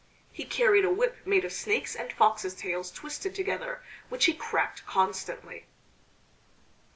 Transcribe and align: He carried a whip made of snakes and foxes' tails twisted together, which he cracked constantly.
He 0.31 0.45
carried 0.45 0.83
a 0.83 0.89
whip 0.91 1.17
made 1.27 1.45
of 1.45 1.53
snakes 1.53 1.93
and 1.95 2.11
foxes' 2.11 2.55
tails 2.55 2.91
twisted 2.91 3.35
together, 3.35 3.83
which 4.09 4.25
he 4.25 4.33
cracked 4.33 4.83
constantly. 4.87 5.67